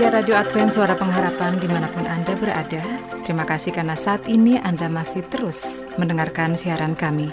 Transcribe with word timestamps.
Setia 0.00 0.16
Radio 0.16 0.32
Advent 0.32 0.72
Suara 0.72 0.96
Pengharapan 0.96 1.60
di 1.60 1.68
mana 1.68 1.84
pun 1.92 2.08
Anda 2.08 2.32
berada, 2.32 2.80
terima 3.20 3.44
kasih 3.44 3.76
karena 3.76 3.92
saat 3.92 4.24
ini 4.32 4.56
Anda 4.56 4.88
masih 4.88 5.28
terus 5.28 5.84
mendengarkan 6.00 6.56
siaran 6.56 6.96
kami. 6.96 7.28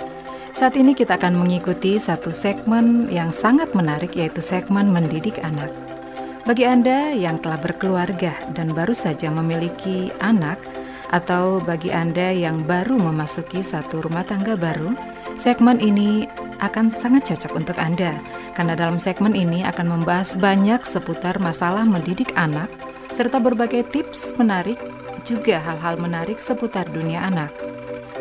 Saat 0.52 0.76
ini 0.76 0.92
kita 0.92 1.16
akan 1.16 1.40
mengikuti 1.40 1.96
satu 1.96 2.36
segmen 2.36 3.08
yang 3.08 3.32
sangat 3.32 3.72
menarik 3.72 4.20
yaitu 4.20 4.44
segmen 4.44 4.92
mendidik 4.92 5.40
anak. 5.48 5.72
Bagi 6.44 6.68
Anda 6.68 7.16
yang 7.16 7.40
telah 7.40 7.56
berkeluarga 7.56 8.36
dan 8.52 8.76
baru 8.76 8.92
saja 8.92 9.32
memiliki 9.32 10.12
anak, 10.20 10.60
atau 11.16 11.64
bagi 11.64 11.96
Anda 11.96 12.36
yang 12.36 12.68
baru 12.68 13.00
memasuki 13.00 13.64
satu 13.64 14.04
rumah 14.04 14.28
tangga 14.28 14.60
baru, 14.60 14.92
segmen 15.40 15.80
ini 15.80 16.28
akan 16.60 16.92
sangat 16.92 17.32
cocok 17.32 17.64
untuk 17.64 17.80
Anda 17.80 18.20
karena 18.58 18.74
dalam 18.74 18.98
segmen 18.98 19.38
ini 19.38 19.62
akan 19.62 20.02
membahas 20.02 20.34
banyak 20.34 20.82
seputar 20.82 21.38
masalah 21.38 21.86
mendidik 21.86 22.34
anak, 22.34 22.74
serta 23.14 23.38
berbagai 23.38 23.86
tips 23.94 24.34
menarik, 24.34 24.82
juga 25.22 25.62
hal-hal 25.62 26.02
menarik 26.02 26.42
seputar 26.42 26.90
dunia 26.90 27.22
anak. 27.22 27.54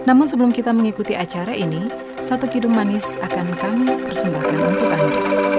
Namun 0.04 0.28
sebelum 0.28 0.52
kita 0.52 0.76
mengikuti 0.76 1.16
acara 1.16 1.56
ini, 1.56 1.88
satu 2.20 2.52
kidung 2.52 2.76
manis 2.76 3.16
akan 3.24 3.48
kami 3.56 3.88
persembahkan 4.04 4.60
untuk 4.60 4.88
Anda. 4.92 5.55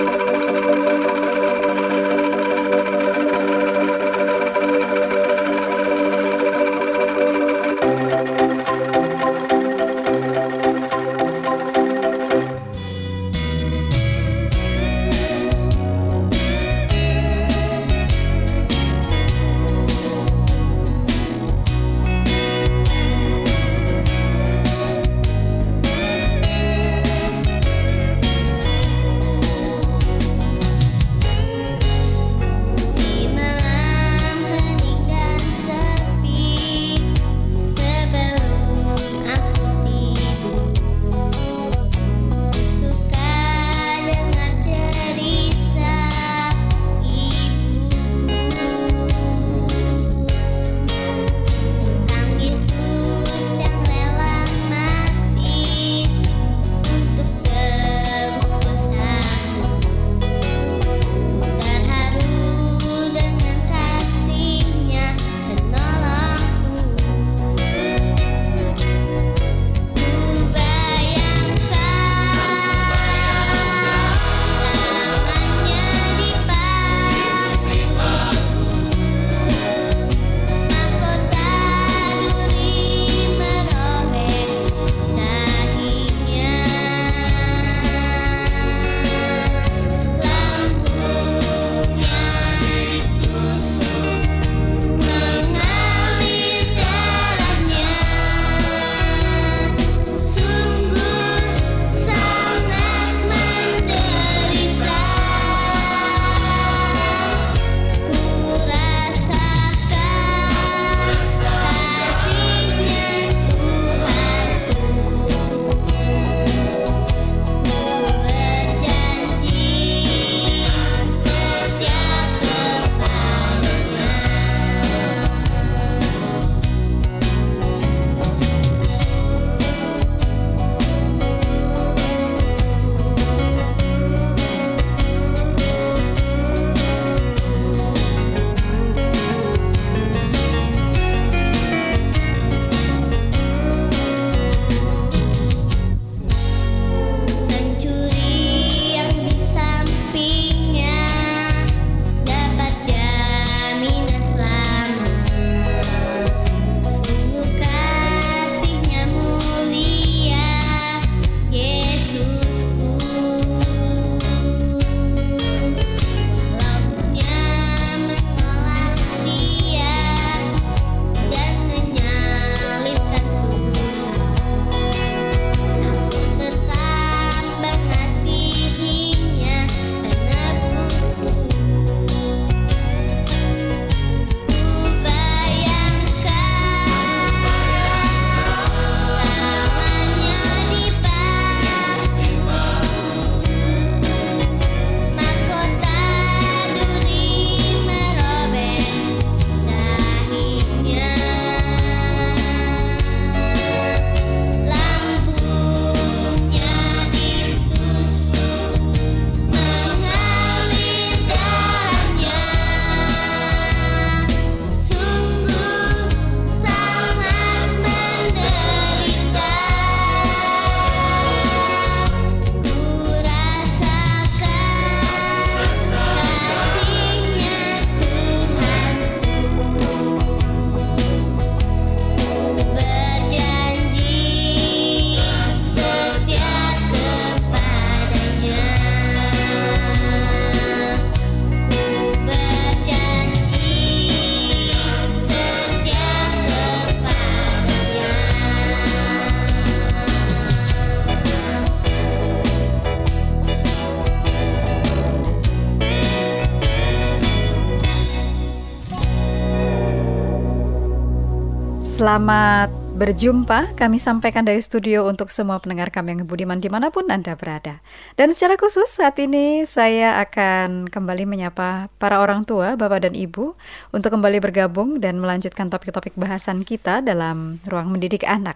Selamat 262.07 262.71
berjumpa, 262.95 263.75
kami 263.75 264.00
sampaikan 264.00 264.48
dari 264.48 264.63
studio 264.63 265.04
untuk 265.12 265.27
semua 265.27 265.59
pendengar 265.59 265.92
kami 265.92 266.15
yang 266.15 266.24
budiman 266.24 266.56
di 266.63 266.71
mana 266.71 266.88
pun 266.88 267.04
Anda 267.12 267.36
berada. 267.36 267.83
Dan 268.15 268.31
secara 268.31 268.56
khusus 268.56 268.88
saat 268.88 269.19
ini 269.19 269.68
saya 269.68 270.15
akan 270.24 270.88
kembali 270.88 271.27
menyapa 271.27 271.92
para 272.00 272.24
orang 272.24 272.48
tua, 272.48 272.80
bapak 272.80 273.04
dan 273.04 273.12
ibu, 273.12 273.59
untuk 273.92 274.15
kembali 274.15 274.39
bergabung 274.39 275.04
dan 275.04 275.19
melanjutkan 275.19 275.68
topik-topik 275.68 276.15
bahasan 276.15 276.63
kita 276.63 277.04
dalam 277.04 277.59
ruang 277.68 277.92
mendidik 277.92 278.24
anak. 278.24 278.56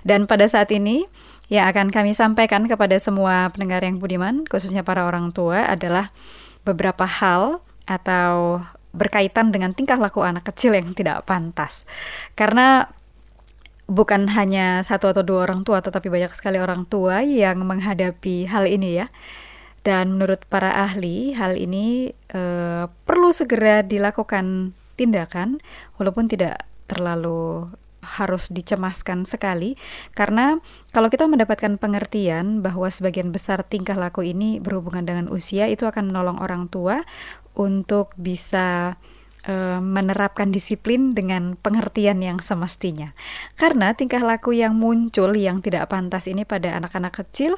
Dan 0.00 0.24
pada 0.24 0.48
saat 0.48 0.72
ini, 0.72 1.04
yang 1.52 1.68
akan 1.68 1.92
kami 1.92 2.16
sampaikan 2.16 2.64
kepada 2.64 2.96
semua 2.96 3.52
pendengar 3.52 3.84
yang 3.84 4.00
budiman, 4.00 4.48
khususnya 4.48 4.80
para 4.80 5.04
orang 5.04 5.36
tua 5.36 5.68
adalah 5.68 6.16
beberapa 6.64 7.04
hal 7.04 7.60
atau 7.84 8.64
berkaitan 8.92 9.50
dengan 9.54 9.72
tingkah 9.72 9.98
laku 9.98 10.22
anak 10.22 10.46
kecil 10.52 10.76
yang 10.76 10.92
tidak 10.92 11.24
pantas. 11.26 11.86
Karena 12.38 12.90
bukan 13.86 14.26
hanya 14.34 14.82
satu 14.82 15.10
atau 15.10 15.22
dua 15.22 15.46
orang 15.46 15.62
tua, 15.62 15.78
tetapi 15.82 16.10
banyak 16.10 16.34
sekali 16.34 16.58
orang 16.58 16.86
tua 16.86 17.22
yang 17.22 17.62
menghadapi 17.62 18.50
hal 18.50 18.66
ini 18.66 19.02
ya. 19.02 19.06
Dan 19.86 20.18
menurut 20.18 20.42
para 20.50 20.74
ahli, 20.82 21.30
hal 21.38 21.54
ini 21.54 22.10
eh, 22.34 22.84
perlu 22.90 23.30
segera 23.30 23.86
dilakukan 23.86 24.74
tindakan, 24.98 25.62
walaupun 26.02 26.26
tidak 26.26 26.66
terlalu 26.90 27.70
harus 28.06 28.46
dicemaskan 28.46 29.26
sekali 29.26 29.74
karena 30.14 30.62
kalau 30.94 31.10
kita 31.10 31.26
mendapatkan 31.26 31.74
pengertian 31.76 32.62
bahwa 32.62 32.86
sebagian 32.86 33.34
besar 33.34 33.66
tingkah 33.66 33.98
laku 33.98 34.22
ini 34.22 34.62
berhubungan 34.62 35.02
dengan 35.02 35.26
usia 35.26 35.66
itu 35.66 35.84
akan 35.90 36.14
menolong 36.14 36.38
orang 36.38 36.70
tua 36.70 37.02
untuk 37.58 38.14
bisa 38.14 38.94
uh, 39.48 39.80
menerapkan 39.80 40.50
disiplin 40.50 41.14
dengan 41.16 41.56
pengertian 41.56 42.20
yang 42.20 42.38
semestinya. 42.42 43.14
Karena 43.54 43.94
tingkah 43.94 44.20
laku 44.20 44.52
yang 44.52 44.76
muncul 44.76 45.32
yang 45.34 45.62
tidak 45.62 45.88
pantas 45.88 46.26
ini 46.28 46.44
pada 46.44 46.76
anak-anak 46.76 47.24
kecil 47.24 47.56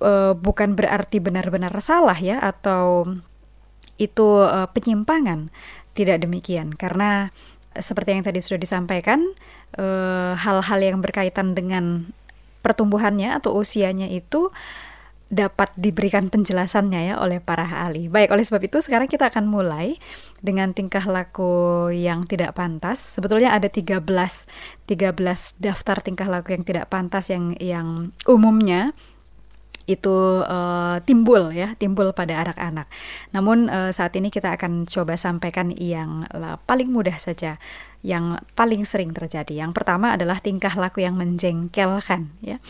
uh, 0.00 0.32
bukan 0.32 0.74
berarti 0.78 1.20
benar-benar 1.20 1.74
salah 1.84 2.16
ya 2.16 2.40
atau 2.40 3.06
itu 4.00 4.28
uh, 4.40 4.70
penyimpangan. 4.72 5.52
Tidak 5.90 6.22
demikian 6.22 6.72
karena 6.78 7.34
seperti 7.82 8.16
yang 8.16 8.24
tadi 8.24 8.40
sudah 8.40 8.60
disampaikan 8.60 9.24
hal-hal 10.36 10.78
uh, 10.80 10.86
yang 10.86 10.98
berkaitan 11.00 11.52
dengan 11.52 12.12
pertumbuhannya 12.60 13.32
atau 13.40 13.56
usianya 13.56 14.08
itu 14.08 14.52
dapat 15.30 15.70
diberikan 15.78 16.26
penjelasannya 16.26 17.14
ya 17.14 17.22
oleh 17.22 17.38
para 17.38 17.62
ahli. 17.62 18.10
Baik, 18.10 18.34
oleh 18.34 18.42
sebab 18.42 18.66
itu 18.66 18.82
sekarang 18.82 19.06
kita 19.06 19.30
akan 19.30 19.46
mulai 19.46 20.02
dengan 20.42 20.74
tingkah 20.74 21.06
laku 21.06 21.86
yang 21.94 22.26
tidak 22.26 22.58
pantas. 22.58 22.98
Sebetulnya 22.98 23.54
ada 23.54 23.70
13 23.70 24.02
13 24.02 25.14
daftar 25.62 25.96
tingkah 26.02 26.26
laku 26.26 26.58
yang 26.58 26.66
tidak 26.66 26.90
pantas 26.90 27.30
yang 27.30 27.54
yang 27.62 28.10
umumnya 28.26 28.90
itu 29.96 30.46
uh, 30.46 31.02
timbul 31.02 31.50
ya, 31.50 31.74
timbul 31.74 32.14
pada 32.14 32.46
anak-anak. 32.46 32.86
Namun 33.34 33.66
uh, 33.66 33.90
saat 33.90 34.14
ini 34.14 34.30
kita 34.30 34.54
akan 34.54 34.86
coba 34.86 35.18
sampaikan 35.18 35.74
yang 35.74 36.30
uh, 36.30 36.58
paling 36.66 36.90
mudah 36.94 37.18
saja, 37.18 37.58
yang 38.06 38.38
paling 38.54 38.86
sering 38.86 39.10
terjadi. 39.10 39.66
Yang 39.66 39.82
pertama 39.82 40.14
adalah 40.14 40.38
tingkah 40.38 40.72
laku 40.78 41.02
yang 41.02 41.18
menjengkelkan 41.18 42.30
ya 42.40 42.62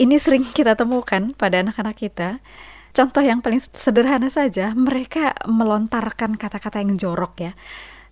ini 0.00 0.16
sering 0.16 0.48
kita 0.48 0.72
temukan 0.72 1.36
pada 1.36 1.60
anak-anak 1.60 2.00
kita. 2.00 2.40
Contoh 2.90 3.22
yang 3.22 3.44
paling 3.44 3.60
sederhana 3.70 4.32
saja, 4.32 4.72
mereka 4.72 5.36
melontarkan 5.46 6.34
kata-kata 6.34 6.82
yang 6.82 6.96
jorok 6.96 7.34
ya 7.38 7.52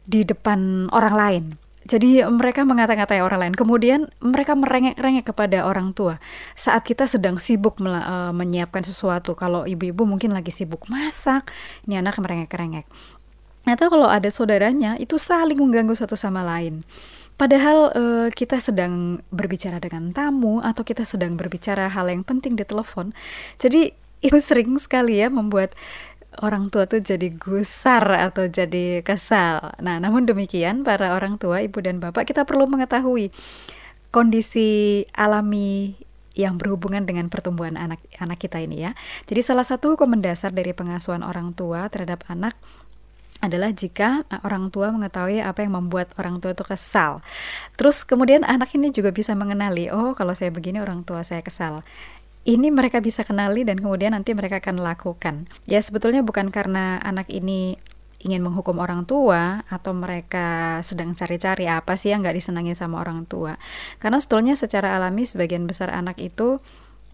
di 0.05 0.23
depan 0.23 0.93
orang 0.93 1.15
lain. 1.17 1.45
Jadi 1.89 2.21
mereka 2.29 2.69
mengata-ngatai 2.69 3.25
orang 3.25 3.49
lain. 3.49 3.55
Kemudian 3.57 4.13
mereka 4.21 4.53
merengek-rengek 4.53 5.33
kepada 5.33 5.65
orang 5.65 5.97
tua. 5.97 6.21
Saat 6.53 6.85
kita 6.85 7.09
sedang 7.09 7.41
sibuk 7.41 7.81
uh, 7.81 8.29
menyiapkan 8.37 8.85
sesuatu, 8.85 9.33
kalau 9.33 9.65
ibu-ibu 9.65 10.05
mungkin 10.05 10.37
lagi 10.37 10.53
sibuk 10.53 10.85
masak, 10.93 11.49
ini 11.89 11.97
anak 11.97 12.21
merengek-rengek. 12.21 12.85
Atau 13.65 13.89
kalau 13.89 14.09
ada 14.09 14.29
saudaranya, 14.29 15.01
itu 15.01 15.17
saling 15.17 15.57
mengganggu 15.57 15.97
satu 15.97 16.13
sama 16.13 16.45
lain. 16.45 16.85
Padahal 17.41 17.95
uh, 17.97 18.29
kita 18.35 18.61
sedang 18.61 19.25
berbicara 19.33 19.81
dengan 19.81 20.13
tamu 20.13 20.61
atau 20.61 20.85
kita 20.85 21.09
sedang 21.09 21.41
berbicara 21.41 21.89
hal 21.89 22.13
yang 22.13 22.21
penting 22.21 22.59
di 22.59 22.69
telepon. 22.69 23.17
Jadi 23.57 23.97
itu 24.19 24.39
sering 24.43 24.75
sekali 24.83 25.23
ya 25.23 25.31
membuat 25.31 25.79
orang 26.43 26.71
tua 26.71 26.87
tuh 26.87 27.03
jadi 27.03 27.31
gusar 27.35 28.05
atau 28.09 28.47
jadi 28.47 29.03
kesal. 29.03 29.75
Nah, 29.83 29.99
namun 29.99 30.27
demikian 30.27 30.87
para 30.87 31.15
orang 31.15 31.37
tua, 31.37 31.63
ibu 31.63 31.79
dan 31.83 31.99
bapak 31.99 32.31
kita 32.31 32.47
perlu 32.47 32.67
mengetahui 32.71 33.31
kondisi 34.09 35.05
alami 35.13 35.99
yang 36.39 36.55
berhubungan 36.55 37.03
dengan 37.03 37.27
pertumbuhan 37.27 37.75
anak 37.75 37.99
anak 38.23 38.39
kita 38.39 38.63
ini 38.63 38.87
ya. 38.87 38.95
Jadi 39.27 39.41
salah 39.43 39.67
satu 39.67 39.99
hukum 39.99 40.15
mendasar 40.15 40.55
dari 40.55 40.71
pengasuhan 40.71 41.27
orang 41.27 41.51
tua 41.53 41.91
terhadap 41.91 42.23
anak 42.31 42.55
adalah 43.39 43.71
jika 43.71 44.27
orang 44.43 44.71
tua 44.75 44.91
mengetahui 44.91 45.39
apa 45.39 45.63
yang 45.63 45.79
membuat 45.79 46.11
orang 46.19 46.43
tua 46.43 46.55
itu 46.55 46.67
kesal. 46.67 47.23
Terus 47.79 48.03
kemudian 48.03 48.43
anak 48.43 48.75
ini 48.75 48.91
juga 48.91 49.15
bisa 49.15 49.35
mengenali, 49.39 49.91
oh 49.95 50.15
kalau 50.19 50.35
saya 50.35 50.51
begini 50.51 50.83
orang 50.83 51.07
tua 51.07 51.23
saya 51.23 51.43
kesal. 51.43 51.87
Ini 52.47 52.71
mereka 52.71 53.03
bisa 53.03 53.27
kenali 53.27 53.67
dan 53.67 53.83
kemudian 53.83 54.15
nanti 54.15 54.33
mereka 54.33 54.63
akan 54.63 54.81
lakukan. 54.81 55.51
Ya 55.67 55.83
sebetulnya 55.83 56.23
bukan 56.23 56.55
karena 56.55 57.03
anak 57.03 57.29
ini 57.29 57.77
ingin 58.19 58.43
menghukum 58.43 58.83
orang 58.83 59.07
tua 59.07 59.63
atau 59.71 59.95
mereka 59.95 60.79
sedang 60.83 61.15
cari-cari 61.15 61.71
apa 61.71 61.95
sih 61.95 62.11
yang 62.11 62.27
nggak 62.27 62.35
disenangi 62.35 62.75
sama 62.75 62.99
orang 62.99 63.29
tua. 63.31 63.61
Karena 64.03 64.19
sebetulnya 64.19 64.55
secara 64.59 64.99
alami 64.99 65.23
sebagian 65.23 65.71
besar 65.71 65.95
anak 65.95 66.19
itu 66.19 66.59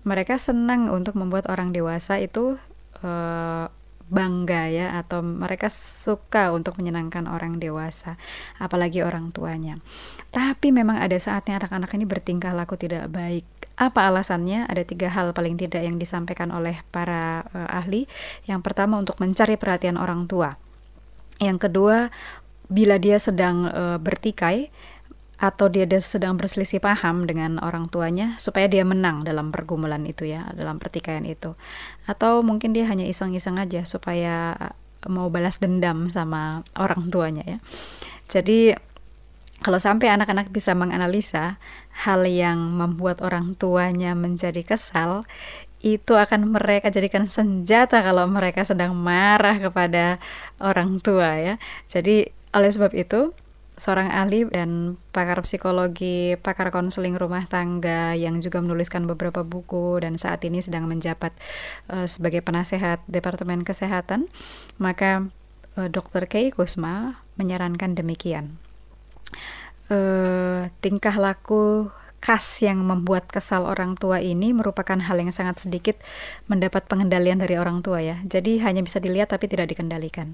mereka 0.04 0.36
senang 0.36 0.92
untuk 0.92 1.16
membuat 1.16 1.48
orang 1.48 1.72
dewasa 1.72 2.20
itu 2.20 2.60
uh, 3.04 3.66
bangga 4.04 4.68
ya 4.68 4.86
atau 5.00 5.24
mereka 5.24 5.72
suka 5.72 6.52
untuk 6.52 6.76
menyenangkan 6.76 7.24
orang 7.24 7.56
dewasa 7.56 8.20
apalagi 8.60 9.00
orang 9.00 9.32
tuanya 9.32 9.80
tapi 10.28 10.76
memang 10.76 11.00
ada 11.00 11.16
saatnya 11.16 11.56
anak-anak 11.56 11.88
ini 11.96 12.04
bertingkah 12.04 12.52
laku 12.52 12.76
tidak 12.76 13.08
baik 13.08 13.48
apa 13.74 14.06
alasannya 14.06 14.70
ada 14.70 14.86
tiga 14.86 15.10
hal 15.10 15.34
paling 15.34 15.58
tidak 15.58 15.82
yang 15.82 15.98
disampaikan 15.98 16.54
oleh 16.54 16.82
para 16.94 17.46
uh, 17.50 17.68
ahli 17.70 18.06
yang 18.46 18.62
pertama 18.62 18.98
untuk 19.02 19.18
mencari 19.18 19.58
perhatian 19.58 19.98
orang 19.98 20.30
tua 20.30 20.54
yang 21.42 21.58
kedua 21.58 22.14
bila 22.70 22.96
dia 22.96 23.18
sedang 23.18 23.66
uh, 23.68 23.98
bertikai 23.98 24.70
atau 25.44 25.66
dia 25.68 25.84
sedang 25.98 26.38
berselisih 26.38 26.78
paham 26.78 27.26
dengan 27.26 27.58
orang 27.60 27.90
tuanya 27.90 28.38
supaya 28.38 28.70
dia 28.70 28.86
menang 28.86 29.26
dalam 29.26 29.50
pergumulan 29.50 30.00
itu 30.06 30.24
ya, 30.30 30.48
dalam 30.54 30.78
pertikaian 30.78 31.26
itu. 31.26 31.58
Atau 32.06 32.40
mungkin 32.46 32.70
dia 32.72 32.86
hanya 32.86 33.04
iseng-iseng 33.04 33.58
aja 33.58 33.82
supaya 33.84 34.54
eh, 34.56 34.74
mau 35.10 35.28
balas 35.28 35.58
dendam 35.58 36.08
sama 36.08 36.62
orang 36.78 37.10
tuanya 37.12 37.44
ya. 37.44 37.58
Jadi 38.30 38.72
kalau 39.64 39.80
sampai 39.80 40.12
anak-anak 40.12 40.52
bisa 40.52 40.76
menganalisa 40.76 41.56
hal 42.04 42.28
yang 42.28 42.76
membuat 42.76 43.24
orang 43.24 43.56
tuanya 43.56 44.12
menjadi 44.12 44.60
kesal, 44.60 45.24
itu 45.80 46.12
akan 46.16 46.52
mereka 46.52 46.92
jadikan 46.92 47.24
senjata 47.24 48.04
kalau 48.04 48.28
mereka 48.28 48.64
sedang 48.64 48.92
marah 48.92 49.56
kepada 49.56 50.20
orang 50.60 51.00
tua 51.00 51.40
ya. 51.40 51.54
Jadi 51.88 52.28
oleh 52.52 52.68
sebab 52.68 52.92
itu 52.92 53.32
seorang 53.76 54.08
ahli 54.08 54.46
dan 54.48 55.00
pakar 55.10 55.42
psikologi, 55.42 56.38
pakar 56.40 56.70
konseling 56.70 57.18
rumah 57.18 57.44
tangga 57.50 58.14
yang 58.14 58.38
juga 58.38 58.62
menuliskan 58.62 59.04
beberapa 59.04 59.42
buku 59.42 60.00
dan 60.00 60.14
saat 60.14 60.40
ini 60.46 60.62
sedang 60.62 60.86
menjabat 60.86 61.34
uh, 61.90 62.06
sebagai 62.06 62.40
penasehat 62.40 63.02
Departemen 63.10 63.66
Kesehatan, 63.66 64.30
maka 64.78 65.26
uh, 65.74 65.88
Dr. 65.90 66.30
Kei 66.30 66.54
Kusma 66.54 67.24
menyarankan 67.34 67.98
demikian. 67.98 68.63
Uh, 69.92 70.72
tingkah 70.80 71.12
laku 71.20 71.92
khas 72.24 72.64
yang 72.64 72.80
membuat 72.80 73.28
kesal 73.28 73.68
orang 73.68 74.00
tua 74.00 74.16
ini 74.24 74.56
merupakan 74.56 74.96
hal 74.96 75.20
yang 75.20 75.28
sangat 75.28 75.60
sedikit 75.60 76.00
mendapat 76.48 76.88
pengendalian 76.88 77.36
dari 77.36 77.60
orang 77.60 77.84
tua 77.84 78.00
ya. 78.00 78.16
Jadi 78.24 78.64
hanya 78.64 78.80
bisa 78.80 78.96
dilihat 78.96 79.28
tapi 79.28 79.44
tidak 79.44 79.76
dikendalikan 79.76 80.32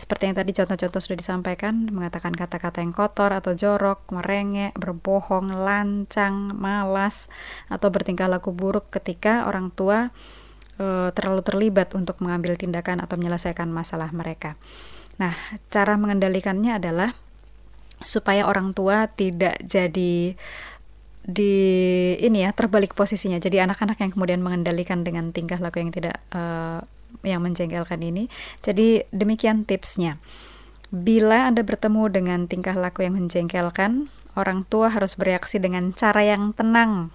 seperti 0.00 0.32
yang 0.32 0.36
tadi 0.38 0.56
contoh-contoh 0.56 1.00
sudah 1.02 1.18
disampaikan, 1.20 1.90
mengatakan 1.92 2.32
kata-kata 2.32 2.80
yang 2.80 2.96
kotor 2.96 3.36
atau 3.36 3.52
jorok, 3.52 4.06
merengek, 4.14 4.72
berbohong, 4.78 5.52
lancang, 5.52 6.56
malas, 6.56 7.28
atau 7.68 7.92
bertingkah 7.92 8.30
laku 8.30 8.54
buruk 8.54 8.88
ketika 8.88 9.44
orang 9.44 9.68
tua 9.74 10.08
e, 10.80 11.12
terlalu 11.12 11.44
terlibat 11.44 11.92
untuk 11.92 12.22
mengambil 12.24 12.56
tindakan 12.56 13.04
atau 13.04 13.20
menyelesaikan 13.20 13.68
masalah 13.68 14.08
mereka. 14.14 14.56
Nah, 15.20 15.36
cara 15.68 16.00
mengendalikannya 16.00 16.80
adalah 16.80 17.12
supaya 18.00 18.48
orang 18.48 18.72
tua 18.72 19.08
tidak 19.12 19.60
jadi 19.64 20.34
di 21.20 21.54
ini 22.16 22.42
ya 22.42 22.50
terbalik 22.56 22.96
posisinya. 22.96 23.36
Jadi 23.36 23.60
anak-anak 23.60 24.00
yang 24.00 24.10
kemudian 24.10 24.40
mengendalikan 24.40 25.04
dengan 25.04 25.30
tingkah 25.30 25.60
laku 25.60 25.84
yang 25.84 25.92
tidak 25.92 26.18
uh, 26.32 26.80
yang 27.22 27.44
menjengkelkan 27.44 28.00
ini. 28.00 28.32
Jadi 28.64 29.04
demikian 29.12 29.68
tipsnya. 29.68 30.16
Bila 30.90 31.46
Anda 31.46 31.62
bertemu 31.62 32.10
dengan 32.10 32.40
tingkah 32.50 32.74
laku 32.74 33.06
yang 33.06 33.14
menjengkelkan, 33.14 34.10
orang 34.34 34.66
tua 34.66 34.90
harus 34.90 35.14
bereaksi 35.14 35.62
dengan 35.62 35.94
cara 35.94 36.26
yang 36.26 36.50
tenang 36.50 37.14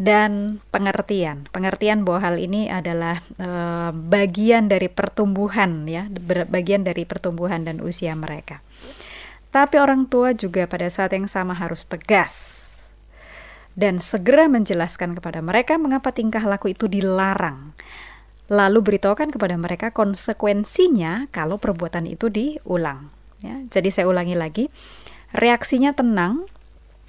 dan 0.00 0.64
pengertian. 0.74 1.46
Pengertian 1.52 2.02
bahwa 2.02 2.24
hal 2.24 2.36
ini 2.40 2.66
adalah 2.66 3.20
e, 3.36 3.48
bagian 3.92 4.66
dari 4.66 4.88
pertumbuhan 4.88 5.86
ya, 5.86 6.08
bagian 6.48 6.82
dari 6.82 7.04
pertumbuhan 7.04 7.68
dan 7.68 7.78
usia 7.84 8.16
mereka. 8.16 8.64
Tapi 9.54 9.78
orang 9.78 10.10
tua 10.10 10.34
juga 10.34 10.66
pada 10.66 10.90
saat 10.90 11.14
yang 11.14 11.30
sama 11.30 11.54
harus 11.54 11.86
tegas 11.86 12.64
dan 13.78 13.98
segera 13.98 14.46
menjelaskan 14.50 15.18
kepada 15.18 15.42
mereka 15.42 15.78
mengapa 15.78 16.14
tingkah 16.14 16.42
laku 16.42 16.74
itu 16.74 16.90
dilarang. 16.90 17.74
Lalu 18.50 18.82
beritahukan 18.82 19.34
kepada 19.34 19.54
mereka 19.58 19.90
konsekuensinya 19.90 21.30
kalau 21.34 21.58
perbuatan 21.58 22.06
itu 22.10 22.30
diulang. 22.30 23.10
Ya, 23.42 23.60
jadi 23.68 23.94
saya 23.94 24.06
ulangi 24.08 24.36
lagi, 24.38 24.64
reaksinya 25.36 25.92
tenang, 25.92 26.48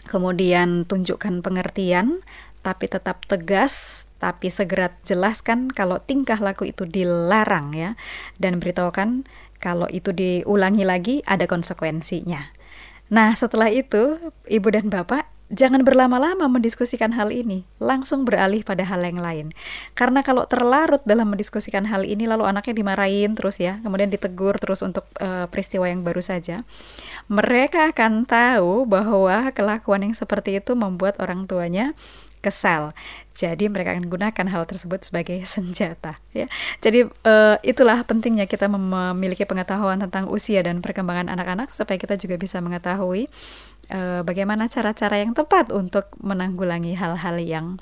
kemudian 0.08 0.84
tunjukkan 0.84 1.44
pengertian, 1.44 2.24
tapi 2.60 2.92
tetap 2.92 3.24
tegas, 3.28 4.04
tapi 4.20 4.48
segera 4.50 4.96
jelaskan 5.04 5.70
kalau 5.72 6.00
tingkah 6.02 6.40
laku 6.40 6.72
itu 6.72 6.88
dilarang 6.88 7.76
ya, 7.76 8.00
dan 8.40 8.60
beritahukan 8.60 9.28
kalau 9.66 9.90
itu 9.90 10.14
diulangi 10.14 10.86
lagi 10.86 11.16
ada 11.26 11.50
konsekuensinya. 11.50 12.54
Nah, 13.10 13.34
setelah 13.34 13.74
itu, 13.74 14.22
Ibu 14.46 14.70
dan 14.70 14.94
Bapak 14.94 15.26
jangan 15.54 15.86
berlama-lama 15.86 16.50
mendiskusikan 16.50 17.14
hal 17.14 17.30
ini, 17.30 17.70
langsung 17.78 18.26
beralih 18.26 18.66
pada 18.66 18.82
hal 18.82 19.06
yang 19.06 19.22
lain. 19.22 19.54
Karena 19.94 20.26
kalau 20.26 20.50
terlarut 20.50 21.06
dalam 21.06 21.30
mendiskusikan 21.30 21.86
hal 21.86 22.02
ini, 22.02 22.26
lalu 22.26 22.50
anaknya 22.50 22.82
dimarahin 22.82 23.38
terus 23.38 23.62
ya, 23.62 23.78
kemudian 23.86 24.10
ditegur 24.10 24.58
terus 24.58 24.82
untuk 24.82 25.06
uh, 25.22 25.46
peristiwa 25.50 25.86
yang 25.86 26.02
baru 26.02 26.22
saja, 26.22 26.66
mereka 27.30 27.94
akan 27.94 28.26
tahu 28.26 28.90
bahwa 28.90 29.54
kelakuan 29.54 30.10
yang 30.10 30.18
seperti 30.18 30.58
itu 30.58 30.74
membuat 30.74 31.22
orang 31.22 31.46
tuanya 31.46 31.94
kesal. 32.46 32.94
Jadi 33.34 33.66
mereka 33.66 33.98
akan 33.98 34.06
gunakan 34.06 34.48
hal 34.54 34.64
tersebut 34.70 35.02
sebagai 35.02 35.42
senjata. 35.54 36.22
Ya, 36.30 36.46
jadi 36.86 37.10
uh, 37.26 37.58
itulah 37.66 38.06
pentingnya 38.06 38.46
kita 38.46 38.70
memiliki 38.70 39.50
pengetahuan 39.50 39.98
tentang 39.98 40.30
usia 40.30 40.62
dan 40.62 40.86
perkembangan 40.86 41.34
anak-anak 41.34 41.74
supaya 41.74 41.98
kita 41.98 42.22
juga 42.22 42.38
bisa 42.38 42.62
mengetahui 42.62 43.26
uh, 43.90 44.22
bagaimana 44.22 44.70
cara-cara 44.70 45.26
yang 45.26 45.34
tepat 45.34 45.74
untuk 45.74 46.06
menanggulangi 46.22 46.94
hal-hal 46.94 47.42
yang 47.42 47.82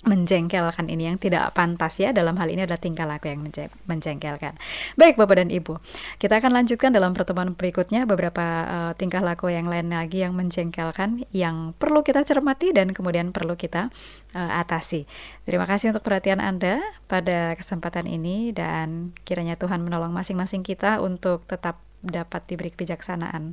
menjengkelkan 0.00 0.88
ini 0.88 1.12
yang 1.12 1.20
tidak 1.20 1.52
pantas 1.52 2.00
ya 2.00 2.16
dalam 2.16 2.32
hal 2.40 2.48
ini 2.48 2.64
adalah 2.64 2.80
tingkah 2.80 3.04
laku 3.04 3.28
yang 3.28 3.44
menjengkelkan. 3.84 4.56
Baik 4.96 5.20
Bapak 5.20 5.44
dan 5.44 5.52
Ibu, 5.52 5.76
kita 6.16 6.40
akan 6.40 6.56
lanjutkan 6.56 6.96
dalam 6.96 7.12
pertemuan 7.12 7.52
berikutnya 7.52 8.08
beberapa 8.08 8.40
uh, 8.64 8.92
tingkah 8.96 9.20
laku 9.20 9.52
yang 9.52 9.68
lain 9.68 9.92
lagi 9.92 10.24
yang 10.24 10.32
menjengkelkan 10.32 11.28
yang 11.36 11.76
perlu 11.76 12.00
kita 12.00 12.24
cermati 12.24 12.72
dan 12.72 12.96
kemudian 12.96 13.36
perlu 13.36 13.60
kita 13.60 13.92
uh, 14.32 14.52
atasi. 14.64 15.04
Terima 15.44 15.68
kasih 15.68 15.92
untuk 15.92 16.08
perhatian 16.08 16.40
Anda 16.40 16.80
pada 17.04 17.52
kesempatan 17.60 18.08
ini 18.08 18.56
dan 18.56 19.12
kiranya 19.28 19.60
Tuhan 19.60 19.84
menolong 19.84 20.16
masing-masing 20.16 20.64
kita 20.64 21.04
untuk 21.04 21.44
tetap 21.44 21.76
dapat 22.00 22.48
diberi 22.48 22.72
kebijaksanaan 22.72 23.52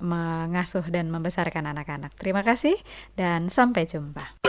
mengasuh 0.00 0.88
dan 0.88 1.12
membesarkan 1.12 1.68
anak-anak. 1.68 2.16
Terima 2.16 2.40
kasih 2.40 2.80
dan 3.12 3.52
sampai 3.52 3.84
jumpa. 3.84 4.40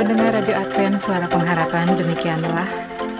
Pendengar 0.00 0.40
Radio 0.40 0.56
Advent 0.56 0.96
Suara 0.96 1.28
Pengharapan, 1.28 1.92
demikianlah 2.00 2.64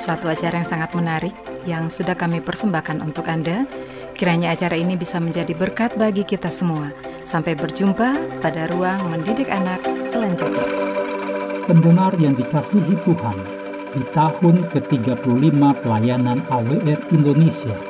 satu 0.01 0.33
acara 0.33 0.65
yang 0.65 0.65
sangat 0.65 0.97
menarik 0.97 1.37
yang 1.69 1.93
sudah 1.93 2.17
kami 2.17 2.41
persembahkan 2.41 3.05
untuk 3.05 3.29
Anda. 3.29 3.69
Kiranya 4.17 4.57
acara 4.57 4.81
ini 4.81 4.97
bisa 4.97 5.21
menjadi 5.21 5.53
berkat 5.53 6.01
bagi 6.01 6.25
kita 6.25 6.49
semua. 6.49 6.89
Sampai 7.21 7.53
berjumpa 7.61 8.41
pada 8.41 8.73
ruang 8.73 9.13
mendidik 9.13 9.53
anak 9.53 9.85
selanjutnya. 10.01 10.65
Pendengar 11.69 12.17
yang 12.17 12.33
dikasihi 12.33 12.97
Tuhan, 13.05 13.37
di 13.93 14.03
tahun 14.17 14.65
ke-35 14.73 15.61
pelayanan 15.85 16.41
AWR 16.49 17.01
Indonesia, 17.13 17.90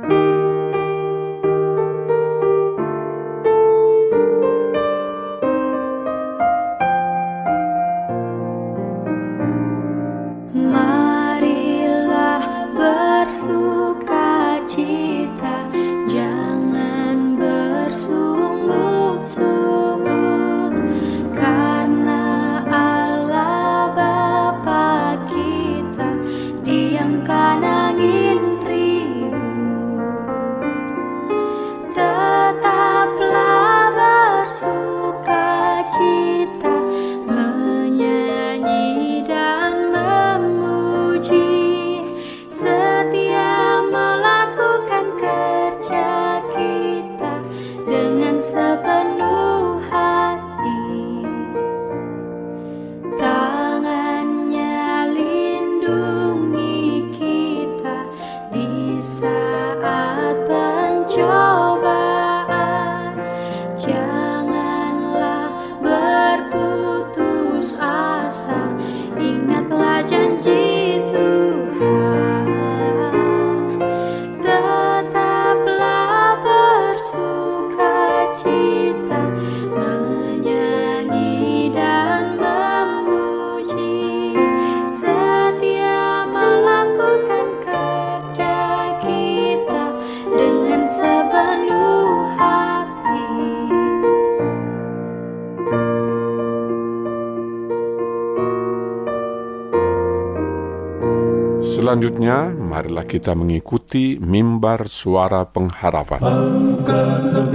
Selanjutnya, 101.79 102.53
marilah 102.53 103.01
kita 103.01 103.33
mengikuti 103.33 104.21
mimbar 104.21 104.85
suara 104.85 105.47
pengharapan. 105.49 106.21
Angkatlah 106.21 107.49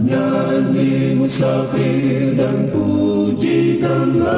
Nyanyi 0.00 1.18
musafir 1.18 2.34
dan 2.38 2.70
pujikanlah. 2.72 4.30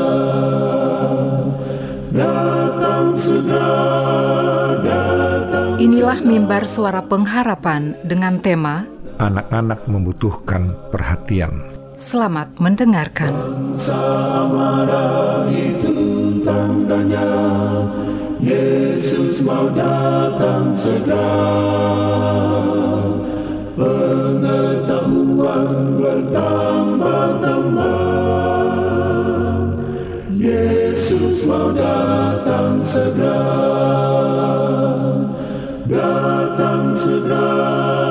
Datang 2.08 3.14
segera 3.14 4.18
Inilah 5.78 6.18
mimbar 6.26 6.66
suara 6.66 7.06
pengharapan 7.06 7.94
dengan 8.02 8.42
tema 8.42 8.97
Anak-anak 9.18 9.90
membutuhkan 9.90 10.78
perhatian. 10.94 11.50
Selamat 11.98 12.54
mendengarkan. 12.62 13.34
marah 14.46 15.42
itu 15.50 16.38
tandanya 16.46 17.26
Yesus 18.38 19.42
mau 19.42 19.66
datang 19.74 20.70
segera 20.70 21.34
Pengetahuan 23.74 25.98
bertambah-tambah 25.98 27.98
Yesus 30.38 31.42
mau 31.42 31.74
datang 31.74 32.78
segera 32.86 33.66
Datang 35.90 36.94
segera 36.94 38.07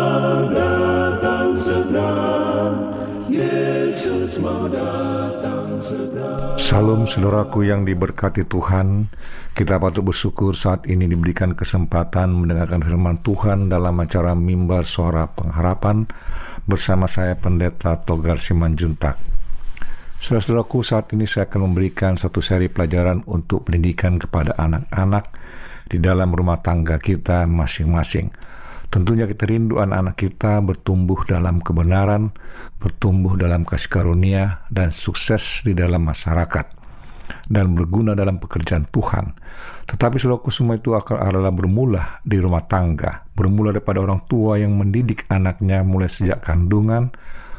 Salam 6.58 7.08
saudaraku 7.08 7.63
yang 7.63 7.88
diberkati 7.88 8.44
Tuhan, 8.44 9.08
kita 9.56 9.80
patut 9.80 10.04
bersyukur 10.04 10.51
saat 10.51 10.84
ini 10.84 11.08
diberikan 11.08 11.56
kesempatan 11.56 12.34
mendengarkan 12.34 12.84
firman 12.84 13.24
Tuhan 13.24 13.72
dalam 13.72 13.95
acara 13.95 14.36
mimbar 14.36 14.84
suara 14.84 15.32
pengharapan 15.32 16.04
bersama 16.67 17.08
saya 17.08 17.39
Pendeta 17.39 17.95
Togar 18.04 18.43
Simanjuntak. 18.43 19.15
Saudara-saudaraku, 20.19 20.84
saat 20.84 21.13
ini 21.15 21.24
saya 21.24 21.48
akan 21.48 21.72
memberikan 21.72 22.19
satu 22.19 22.43
seri 22.43 22.67
pelajaran 22.67 23.24
untuk 23.30 23.69
pendidikan 23.69 24.19
kepada 24.19 24.58
anak-anak 24.60 25.32
di 25.88 26.04
dalam 26.04 26.34
rumah 26.36 26.60
tangga 26.60 27.00
kita 27.00 27.48
masing-masing. 27.48 28.28
Tentunya 28.88 29.28
kita 29.28 29.43
rindu 29.43 29.84
anak-anak 29.84 30.15
kita 30.15 30.63
bertumbuh 30.63 31.19
dalam 31.28 31.60
kebenaran, 31.60 32.32
bertumbuh 32.80 33.36
dalam 33.36 33.67
kasih 33.67 33.91
karunia, 33.91 34.63
dan 34.71 34.95
sukses 34.95 35.60
di 35.67 35.76
dalam 35.76 36.08
masyarakat, 36.08 36.65
dan 37.52 37.76
berguna 37.76 38.15
dalam 38.15 38.39
pekerjaan 38.39 38.88
Tuhan. 38.88 39.36
Tetapi 39.91 40.15
saudaraku 40.15 40.56
semua 40.56 40.80
itu 40.80 40.95
akan 40.95 41.19
adalah 41.19 41.52
bermula 41.52 42.23
di 42.23 42.39
rumah 42.39 42.63
tangga, 42.63 43.28
bermula 43.36 43.76
daripada 43.76 44.00
orang 44.00 44.23
tua 44.23 44.56
yang 44.56 44.80
mendidik 44.80 45.28
anaknya 45.28 45.84
mulai 45.84 46.08
sejak 46.08 46.47
kandungan, 46.47 47.12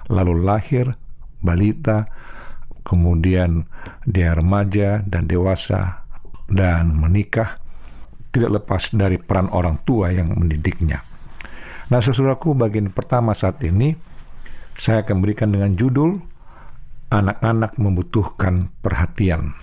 lalu 0.09 0.33
lahir, 0.41 0.97
balita, 1.45 2.09
kemudian 2.89 3.69
dia 4.09 4.33
remaja 4.33 5.05
dan 5.05 5.29
dewasa, 5.29 6.09
dan 6.49 6.97
menikah, 6.97 7.61
tidak 8.33 8.65
lepas 8.65 8.97
dari 8.97 9.21
peran 9.21 9.53
orang 9.53 9.77
tua 9.85 10.09
yang 10.09 10.33
mendidiknya. 10.33 11.08
Nah, 11.89 12.05
saudaraku, 12.05 12.53
bagian 12.53 12.93
pertama 12.93 13.33
saat 13.33 13.65
ini 13.65 13.97
saya 14.77 15.03
akan 15.05 15.25
berikan 15.25 15.49
dengan 15.53 15.73
judul 15.75 16.21
Anak-anak 17.09 17.81
membutuhkan 17.81 18.69
perhatian. 18.85 19.57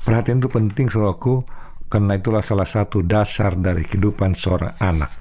Perhatian 0.00 0.40
itu 0.40 0.48
penting, 0.48 0.88
saudaraku, 0.88 1.44
karena 1.92 2.16
itulah 2.16 2.40
salah 2.40 2.64
satu 2.64 3.04
dasar 3.04 3.52
dari 3.52 3.84
kehidupan 3.84 4.32
seorang 4.32 4.72
anak. 4.80 5.12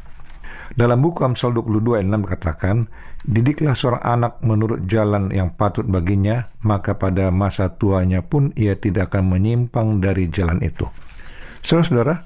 Dalam 0.72 1.04
buku 1.04 1.28
Amsal 1.28 1.52
22 1.52 2.00
ayat 2.00 2.08
6 2.08 2.32
katakan, 2.32 2.88
Didiklah 3.28 3.76
seorang 3.76 4.04
anak 4.08 4.40
menurut 4.40 4.88
jalan 4.88 5.36
yang 5.36 5.52
patut 5.52 5.84
baginya, 5.84 6.48
maka 6.64 6.96
pada 6.96 7.28
masa 7.28 7.76
tuanya 7.76 8.24
pun 8.24 8.56
ia 8.56 8.80
tidak 8.80 9.12
akan 9.12 9.36
menyimpang 9.36 10.00
dari 10.00 10.32
jalan 10.32 10.64
itu. 10.64 10.88
Saudara-saudara, 11.60 12.24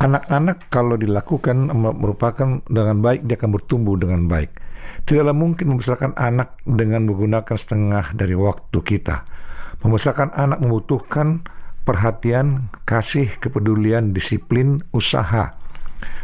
anak-anak 0.00 0.72
kalau 0.72 0.96
dilakukan 0.96 1.68
merupakan 1.76 2.64
dengan 2.66 3.04
baik, 3.04 3.28
dia 3.28 3.36
akan 3.36 3.52
bertumbuh 3.52 4.00
dengan 4.00 4.26
baik. 4.26 4.50
Tidaklah 5.04 5.36
mungkin 5.36 5.76
membesarkan 5.76 6.16
anak 6.16 6.56
dengan 6.64 7.06
menggunakan 7.06 7.56
setengah 7.56 8.16
dari 8.16 8.34
waktu 8.34 8.78
kita. 8.80 9.22
Membesarkan 9.84 10.32
anak 10.34 10.64
membutuhkan 10.64 11.44
perhatian, 11.84 12.72
kasih, 12.88 13.28
kepedulian, 13.40 14.12
disiplin, 14.16 14.80
usaha, 14.92 15.56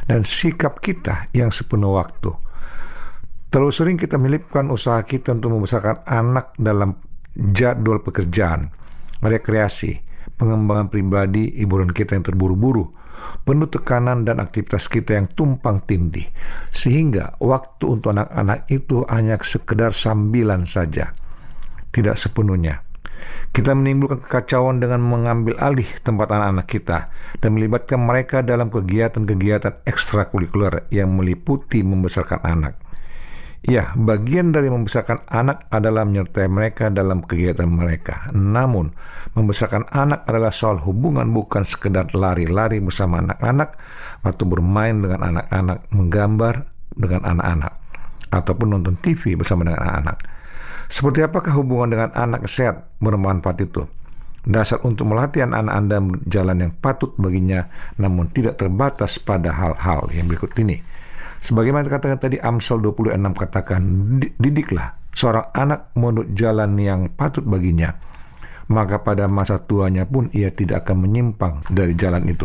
dan 0.09 0.21
sikap 0.25 0.81
kita 0.81 1.29
yang 1.37 1.53
sepenuh 1.53 1.97
waktu. 2.01 2.33
Terlalu 3.53 3.73
sering 3.73 3.97
kita 3.97 4.21
melipkan 4.21 4.69
usaha 4.69 5.01
kita 5.05 5.37
untuk 5.37 5.57
membesarkan 5.57 6.05
anak 6.05 6.53
dalam 6.61 6.99
jadwal 7.37 8.03
pekerjaan, 8.05 8.69
rekreasi, 9.25 10.01
pengembangan 10.37 10.93
pribadi, 10.93 11.55
hiburan 11.57 11.89
kita 11.89 12.19
yang 12.19 12.25
terburu-buru, 12.27 12.93
penuh 13.43 13.69
tekanan 13.71 14.23
dan 14.23 14.39
aktivitas 14.43 14.87
kita 14.87 15.19
yang 15.19 15.27
tumpang 15.33 15.83
tindih, 15.85 16.29
sehingga 16.71 17.35
waktu 17.43 17.85
untuk 17.99 18.15
anak-anak 18.15 18.67
itu 18.71 19.03
hanya 19.11 19.39
sekedar 19.43 19.93
sambilan 19.93 20.65
saja, 20.65 21.13
tidak 21.91 22.17
sepenuhnya. 22.17 22.87
Kita 23.51 23.73
menimbulkan 23.73 24.21
kekacauan 24.21 24.79
dengan 24.79 25.01
mengambil 25.01 25.57
alih 25.57 25.89
tempat 26.05 26.29
anak-anak 26.29 26.69
kita 26.69 26.99
dan 27.41 27.57
melibatkan 27.57 27.99
mereka 27.99 28.45
dalam 28.45 28.69
kegiatan-kegiatan 28.69 29.83
ekstrakurikuler 29.89 30.85
yang 30.93 31.17
meliputi 31.17 31.81
membesarkan 31.81 32.45
anak. 32.45 32.86
Ya, 33.67 33.91
bagian 33.99 34.55
dari 34.55 34.71
membesarkan 34.71 35.27
anak 35.27 35.67
adalah 35.75 36.07
menyertai 36.07 36.47
mereka 36.47 36.87
dalam 36.87 37.27
kegiatan 37.27 37.67
mereka. 37.67 38.31
Namun, 38.31 38.95
membesarkan 39.35 39.91
anak 39.91 40.23
adalah 40.31 40.55
soal 40.55 40.79
hubungan 40.87 41.35
bukan 41.35 41.67
sekedar 41.67 42.15
lari-lari 42.15 42.79
bersama 42.79 43.19
anak-anak 43.19 43.75
atau 44.23 44.45
bermain 44.47 45.03
dengan 45.03 45.19
anak-anak, 45.19 45.83
menggambar 45.91 46.55
dengan 46.95 47.27
anak-anak, 47.27 47.73
ataupun 48.31 48.67
nonton 48.71 48.95
TV 49.03 49.35
bersama 49.35 49.67
dengan 49.67 49.83
anak-anak. 49.83 50.17
Seperti 50.87 51.27
apakah 51.27 51.59
hubungan 51.59 51.91
dengan 51.91 52.11
anak 52.15 52.47
sehat 52.47 52.87
bermanfaat 53.03 53.67
itu? 53.67 53.83
Dasar 54.47 54.79
untuk 54.87 55.11
melatih 55.11 55.43
anak 55.43 55.75
Anda 55.75 55.99
jalan 56.31 56.63
yang 56.63 56.73
patut 56.79 57.19
baginya, 57.19 57.67
namun 57.99 58.31
tidak 58.31 58.63
terbatas 58.63 59.19
pada 59.19 59.51
hal-hal 59.51 60.07
yang 60.15 60.31
berikut 60.31 60.55
ini. 60.63 60.79
Sebagaimana 61.41 61.87
katakan 61.87 62.19
tadi 62.19 62.37
Amsal 62.41 62.81
26 62.83 63.17
katakan, 63.37 63.83
didiklah 64.41 64.97
seorang 65.17 65.49
anak 65.57 65.93
menurut 65.97 66.33
jalan 66.37 66.77
yang 66.77 67.09
patut 67.13 67.45
baginya, 67.47 67.97
maka 68.69 69.01
pada 69.01 69.31
masa 69.31 69.63
tuanya 69.63 70.05
pun 70.05 70.29
ia 70.35 70.53
tidak 70.53 70.85
akan 70.85 71.09
menyimpang 71.09 71.65
dari 71.73 71.97
jalan 71.97 72.29
itu. 72.29 72.45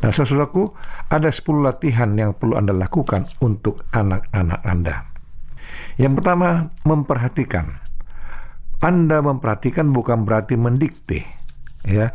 Nah, 0.00 0.10
saudaraku, 0.12 0.72
ada 1.12 1.28
10 1.28 1.60
latihan 1.60 2.12
yang 2.16 2.36
perlu 2.36 2.56
Anda 2.56 2.72
lakukan 2.72 3.28
untuk 3.40 3.84
anak-anak 3.92 4.60
Anda. 4.64 4.96
Yang 6.00 6.20
pertama, 6.20 6.72
memperhatikan. 6.84 7.66
Anda 8.84 9.24
memperhatikan 9.24 9.92
bukan 9.92 10.28
berarti 10.28 10.60
mendikte, 10.60 11.24
ya. 11.88 12.12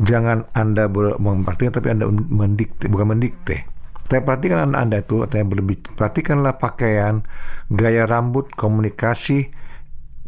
Jangan 0.00 0.48
Anda 0.56 0.88
memperhatikan 1.20 1.72
tapi 1.78 1.92
Anda 1.92 2.08
mendikte, 2.08 2.88
bukan 2.88 3.14
mendikte. 3.14 3.71
Tapi 4.12 4.28
perhatikan 4.28 4.68
anak 4.68 4.76
Anda 4.84 4.98
itu, 5.00 5.24
yang 5.24 5.48
berlebih. 5.48 5.96
Perhatikanlah 5.96 6.60
pakaian, 6.60 7.24
gaya 7.72 8.04
rambut, 8.04 8.52
komunikasi 8.52 9.48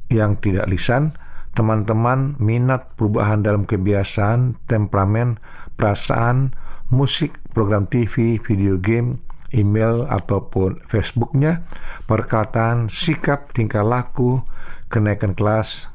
yang 0.09 0.41
tidak 0.41 0.73
lisan, 0.73 1.13
teman-teman, 1.53 2.33
minat, 2.41 2.97
perubahan 2.97 3.45
dalam 3.45 3.69
kebiasaan, 3.69 4.57
temperamen, 4.73 5.37
perasaan, 5.77 6.57
musik, 6.89 7.37
program 7.53 7.85
TV, 7.85 8.41
video 8.41 8.81
game, 8.81 9.21
email 9.53 10.09
ataupun 10.09 10.81
Facebooknya, 10.89 11.61
perkataan, 12.09 12.89
sikap, 12.89 13.53
tingkah 13.53 13.85
laku, 13.85 14.41
kenaikan 14.89 15.37
kelas, 15.37 15.93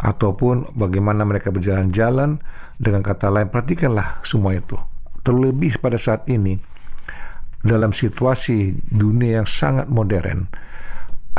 ataupun 0.00 0.72
bagaimana 0.80 1.28
mereka 1.28 1.52
berjalan-jalan. 1.52 2.40
Dengan 2.80 3.04
kata 3.04 3.28
lain, 3.28 3.52
perhatikanlah 3.52 4.24
semua 4.24 4.56
itu. 4.56 4.80
Terlebih 5.28 5.76
pada 5.76 6.00
saat 6.00 6.24
ini, 6.32 6.77
dalam 7.62 7.90
situasi 7.90 8.74
dunia 8.92 9.42
yang 9.42 9.48
sangat 9.48 9.90
modern, 9.90 10.46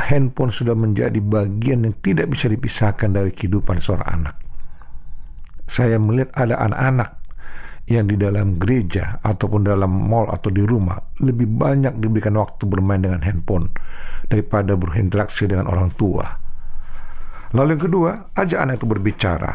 handphone 0.00 0.52
sudah 0.52 0.76
menjadi 0.76 1.20
bagian 1.20 1.84
yang 1.84 1.96
tidak 2.00 2.32
bisa 2.32 2.48
dipisahkan 2.48 3.12
dari 3.12 3.32
kehidupan 3.32 3.80
seorang 3.80 4.08
anak. 4.24 4.36
Saya 5.70 6.00
melihat 6.02 6.34
ada 6.34 6.58
anak-anak 6.60 7.10
yang 7.90 8.06
di 8.06 8.14
dalam 8.14 8.54
gereja 8.60 9.18
ataupun 9.22 9.66
dalam 9.66 9.90
mall 9.90 10.30
atau 10.30 10.50
di 10.50 10.62
rumah 10.62 10.98
lebih 11.22 11.50
banyak 11.50 11.98
diberikan 11.98 12.38
waktu 12.38 12.62
bermain 12.70 13.02
dengan 13.02 13.22
handphone 13.26 13.66
daripada 14.30 14.78
berinteraksi 14.78 15.50
dengan 15.50 15.66
orang 15.66 15.90
tua. 15.98 16.26
Lalu 17.50 17.68
yang 17.74 17.82
kedua, 17.82 18.10
ajak 18.38 18.58
anak 18.62 18.74
itu 18.78 18.86
berbicara. 18.86 19.52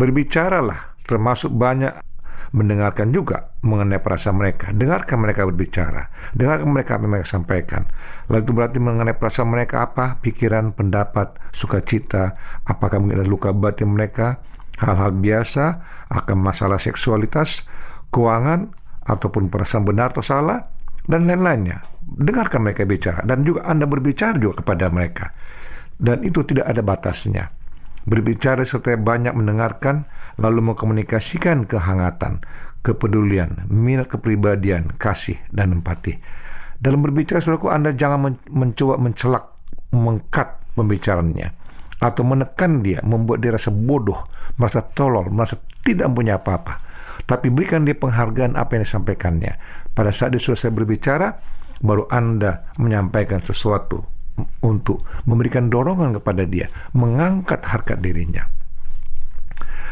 Berbicaralah 0.00 0.96
termasuk 1.04 1.52
banyak 1.52 2.07
mendengarkan 2.54 3.12
juga 3.12 3.52
mengenai 3.60 4.00
perasaan 4.00 4.38
mereka. 4.38 4.70
Dengarkan 4.72 5.18
mereka 5.20 5.44
berbicara. 5.44 6.08
Dengarkan 6.32 6.68
mereka 6.70 6.96
apa 6.96 7.02
yang 7.04 7.12
mereka 7.18 7.28
sampaikan. 7.28 7.82
Lalu 8.30 8.40
itu 8.46 8.52
berarti 8.54 8.78
mengenai 8.80 9.16
perasaan 9.16 9.48
mereka 9.50 9.84
apa? 9.84 10.16
Pikiran, 10.22 10.72
pendapat, 10.72 11.36
sukacita, 11.52 12.38
apakah 12.64 13.02
mungkin 13.02 13.22
ada 13.22 13.28
luka 13.28 13.50
batin 13.52 13.92
mereka, 13.92 14.40
hal-hal 14.80 15.12
biasa, 15.12 15.82
akan 16.08 16.36
masalah 16.38 16.78
seksualitas, 16.78 17.66
keuangan, 18.14 18.72
ataupun 19.04 19.50
perasaan 19.52 19.84
benar 19.84 20.14
atau 20.14 20.24
salah, 20.24 20.68
dan 21.08 21.26
lain-lainnya. 21.26 21.84
Dengarkan 22.04 22.64
mereka 22.64 22.88
bicara. 22.88 23.20
Dan 23.26 23.44
juga 23.44 23.68
Anda 23.68 23.84
berbicara 23.84 24.40
juga 24.40 24.64
kepada 24.64 24.88
mereka. 24.88 25.34
Dan 25.98 26.22
itu 26.22 26.46
tidak 26.46 26.70
ada 26.70 26.80
batasnya 26.80 27.57
berbicara 28.08 28.64
serta 28.64 28.96
banyak 28.96 29.36
mendengarkan, 29.36 30.08
lalu 30.40 30.72
mengkomunikasikan 30.72 31.68
kehangatan, 31.68 32.40
kepedulian, 32.80 33.68
minat 33.68 34.08
kepribadian, 34.08 34.96
kasih, 34.96 35.36
dan 35.52 35.76
empati. 35.76 36.16
Dalam 36.80 37.04
berbicara, 37.04 37.44
saudaraku, 37.44 37.68
Anda 37.68 37.92
jangan 37.92 38.18
men 38.24 38.34
mencoba 38.48 38.96
mencelak, 38.96 39.44
mengkat 39.92 40.48
pembicaranya, 40.72 41.52
atau 42.00 42.22
menekan 42.24 42.80
dia, 42.80 43.04
membuat 43.04 43.44
dia 43.44 43.52
rasa 43.52 43.68
bodoh, 43.68 44.26
merasa 44.56 44.80
tolol, 44.80 45.28
merasa 45.28 45.60
tidak 45.84 46.08
punya 46.14 46.40
apa-apa. 46.40 46.80
Tapi 47.28 47.52
berikan 47.52 47.84
dia 47.84 47.98
penghargaan 47.98 48.56
apa 48.56 48.78
yang 48.78 48.86
disampaikannya. 48.86 49.52
Pada 49.92 50.14
saat 50.14 50.32
dia 50.32 50.40
selesai 50.40 50.70
berbicara, 50.70 51.34
baru 51.82 52.06
Anda 52.08 52.72
menyampaikan 52.78 53.42
sesuatu 53.42 54.17
untuk 54.62 55.04
memberikan 55.26 55.68
dorongan 55.68 56.16
kepada 56.22 56.46
dia, 56.46 56.70
mengangkat 56.94 57.62
harkat 57.66 57.98
dirinya. 57.98 58.46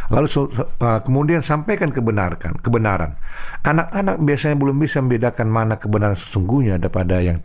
Lalu 0.06 0.26
uh, 0.30 1.02
kemudian 1.02 1.42
sampaikan 1.42 1.90
kebenarkan, 1.90 2.62
kebenaran. 2.62 3.18
Anak-anak 3.66 4.22
biasanya 4.22 4.54
belum 4.54 4.76
bisa 4.78 5.02
membedakan 5.02 5.50
mana 5.50 5.82
kebenaran 5.82 6.14
sesungguhnya 6.14 6.78
daripada 6.78 7.18
yang 7.18 7.42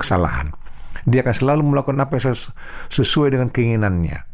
kesalahan. 0.00 0.56
Dia 1.04 1.20
akan 1.20 1.34
selalu 1.36 1.62
melakukan 1.68 2.00
apa 2.00 2.16
yang 2.16 2.36
sesuai 2.88 3.36
dengan 3.36 3.48
keinginannya. 3.52 4.24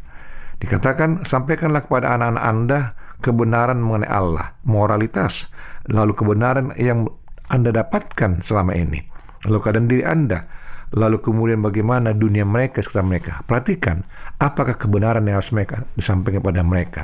Dikatakan, 0.58 1.22
sampaikanlah 1.22 1.86
kepada 1.86 2.18
anak-anak 2.18 2.44
Anda 2.44 2.80
kebenaran 3.22 3.78
mengenai 3.78 4.10
Allah, 4.10 4.58
moralitas, 4.66 5.50
lalu 5.86 6.14
kebenaran 6.14 6.74
yang 6.78 7.06
Anda 7.50 7.74
dapatkan 7.74 8.42
selama 8.42 8.74
ini. 8.74 9.02
Lalu 9.46 9.58
keadaan 9.62 9.86
diri 9.86 10.04
Anda, 10.06 10.46
lalu 10.94 11.20
kemudian 11.20 11.60
bagaimana 11.60 12.16
dunia 12.16 12.48
mereka 12.48 12.80
sekitar 12.80 13.04
mereka. 13.04 13.32
Perhatikan 13.44 14.04
apakah 14.40 14.76
kebenaran 14.78 15.24
yang 15.28 15.40
harus 15.40 15.52
mereka 15.52 15.84
disampaikan 15.92 16.40
kepada 16.40 16.62
mereka. 16.64 17.02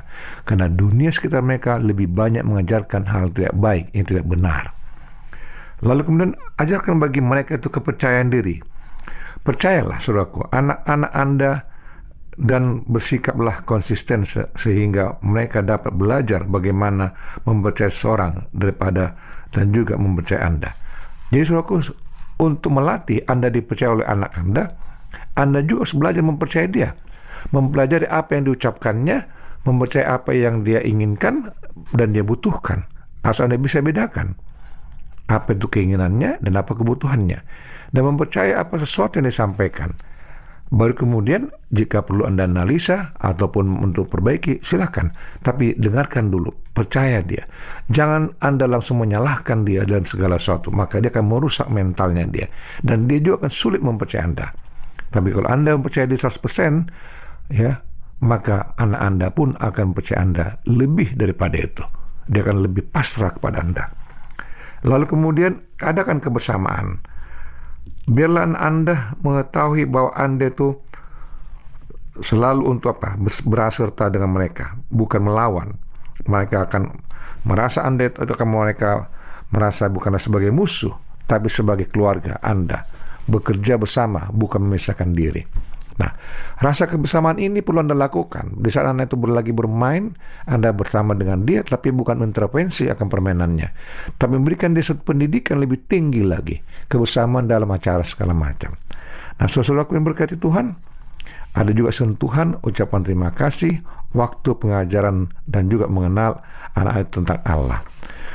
Karena 0.49 0.71
dunia 0.71 1.13
sekitar 1.13 1.45
mereka 1.45 1.77
lebih 1.77 2.09
banyak 2.09 2.45
mengajarkan 2.47 3.05
hal 3.11 3.29
tidak 3.35 3.53
baik 3.57 3.93
yang 3.93 4.07
tidak 4.09 4.25
benar. 4.25 4.73
Lalu 5.85 6.01
kemudian 6.07 6.33
ajarkan 6.57 6.97
bagi 6.97 7.21
mereka 7.21 7.61
itu 7.61 7.69
kepercayaan 7.69 8.33
diri. 8.33 8.57
Percayalah 9.45 10.01
saudaraku, 10.01 10.49
anak-anak 10.49 11.13
Anda 11.13 11.53
dan 12.35 12.83
bersikaplah 12.89 13.63
konsisten 13.63 14.27
se 14.27 14.51
sehingga 14.59 15.23
mereka 15.23 15.63
dapat 15.63 15.95
belajar 15.95 16.43
bagaimana 16.49 17.15
mempercayai 17.47 17.93
seorang 17.93 18.51
daripada 18.51 19.15
dan 19.53 19.71
juga 19.71 20.01
mempercayai 20.01 20.43
Anda. 20.43 20.73
Jadi 21.29 21.45
saudaraku, 21.45 21.75
untuk 22.39 22.75
melatih 22.75 23.23
Anda 23.27 23.51
dipercaya 23.51 24.01
oleh 24.01 24.07
anak 24.07 24.35
Anda, 24.39 24.75
Anda 25.39 25.63
juga 25.63 25.87
harus 25.87 25.95
belajar 25.95 26.23
mempercayai 26.23 26.71
dia. 26.71 26.91
Mempelajari 27.53 28.09
apa 28.09 28.35
yang 28.35 28.49
diucapkannya, 28.51 29.19
mempercayai 29.69 30.09
apa 30.09 30.31
yang 30.33 30.65
dia 30.65 30.81
inginkan 30.81 31.53
dan 31.93 32.17
dia 32.17 32.25
butuhkan. 32.25 32.89
Harus 33.23 33.41
Anda 33.45 33.57
bisa 33.61 33.81
bedakan 33.85 34.37
apa 35.25 35.57
itu 35.57 35.67
keinginannya 35.73 36.41
dan 36.41 36.53
apa 36.57 36.77
kebutuhannya. 36.77 37.41
Dan 37.95 38.03
mempercayai 38.11 38.59
apa 38.59 38.77
sesuatu 38.77 39.23
yang 39.23 39.31
disampaikan. 39.31 39.95
Baru 40.73 40.97
kemudian 40.97 41.53
jika 41.69 42.03
perlu 42.03 42.25
Anda 42.25 42.49
analisa 42.49 43.13
ataupun 43.21 43.85
untuk 43.85 44.09
perbaiki, 44.09 44.65
silakan. 44.65 45.13
Tapi 45.45 45.77
dengarkan 45.77 46.33
dulu, 46.33 46.51
percaya 46.73 47.21
dia. 47.21 47.45
Jangan 47.93 48.41
Anda 48.41 48.65
langsung 48.65 49.05
menyalahkan 49.05 49.63
dia 49.69 49.85
dalam 49.85 50.09
segala 50.09 50.41
sesuatu, 50.41 50.73
maka 50.73 51.05
dia 51.05 51.13
akan 51.13 51.27
merusak 51.29 51.69
mentalnya 51.69 52.25
dia. 52.25 52.49
Dan 52.81 53.05
dia 53.05 53.21
juga 53.21 53.45
akan 53.45 53.53
sulit 53.53 53.85
mempercayai 53.85 54.25
Anda. 54.25 54.47
Tapi 55.13 55.29
kalau 55.31 55.49
Anda 55.53 55.77
mempercayai 55.77 56.09
dia 56.11 56.19
100%, 56.19 57.55
ya, 57.55 57.85
maka 58.25 58.73
anak 58.81 59.01
Anda 59.05 59.27
pun 59.31 59.53
akan 59.55 59.87
percaya 59.93 60.25
Anda 60.25 60.47
lebih 60.65 61.15
daripada 61.15 61.61
itu. 61.61 61.85
Dia 62.25 62.41
akan 62.41 62.65
lebih 62.65 62.89
pasrah 62.89 63.37
kepada 63.37 63.61
Anda. 63.61 63.85
Lalu 64.85 65.05
kemudian 65.09 65.53
adakan 65.81 66.21
kebersamaan 66.21 67.01
biarlah 68.09 68.57
Anda 68.57 69.17
mengetahui 69.21 69.89
bahwa 69.89 70.13
Anda 70.17 70.53
itu 70.53 70.77
selalu 72.21 72.71
untuk 72.71 72.95
apa? 73.01 73.19
Berserta 73.21 74.07
dengan 74.13 74.31
mereka, 74.31 74.79
bukan 74.93 75.25
melawan. 75.25 75.75
Mereka 76.25 76.71
akan 76.71 76.83
merasa 77.45 77.83
Anda 77.85 78.09
itu 78.09 78.23
akan 78.23 78.49
mereka 78.49 79.11
merasa 79.51 79.91
bukanlah 79.91 80.23
sebagai 80.23 80.55
musuh, 80.55 80.95
tapi 81.27 81.51
sebagai 81.51 81.91
keluarga 81.91 82.39
Anda. 82.41 82.87
Bekerja 83.25 83.81
bersama, 83.81 84.29
bukan 84.29 84.61
memisahkan 84.69 85.11
diri. 85.17 85.43
Nah, 85.95 86.11
rasa 86.59 86.91
kebersamaan 86.91 87.39
ini 87.39 87.63
perlu 87.63 87.87
Anda 87.87 87.95
lakukan. 87.95 88.59
Di 88.59 88.71
saat 88.71 88.91
Anda 88.91 89.07
itu 89.07 89.15
lagi 89.31 89.55
bermain, 89.55 90.19
Anda 90.51 90.75
bersama 90.75 91.15
dengan 91.15 91.47
dia, 91.47 91.63
tapi 91.63 91.95
bukan 91.95 92.19
intervensi 92.27 92.91
akan 92.91 93.07
permainannya. 93.07 93.69
Tapi 94.19 94.33
memberikan 94.35 94.75
dia 94.75 94.83
satu 94.83 95.07
pendidikan 95.07 95.63
lebih 95.63 95.87
tinggi 95.87 96.27
lagi. 96.27 96.59
Kebersamaan 96.91 97.47
dalam 97.47 97.71
acara 97.71 98.03
segala 98.03 98.35
macam. 98.35 98.75
Nah, 99.39 99.47
saudaraku 99.47 99.95
yang 99.95 100.07
berkati 100.07 100.35
Tuhan, 100.35 100.75
ada 101.55 101.71
juga 101.71 101.95
sentuhan, 101.95 102.59
ucapan 102.67 103.01
terima 103.07 103.31
kasih, 103.31 103.79
waktu 104.11 104.59
pengajaran, 104.59 105.31
dan 105.47 105.71
juga 105.71 105.87
mengenal 105.87 106.43
anak-anak 106.75 107.11
tentang 107.15 107.39
Allah. 107.47 107.87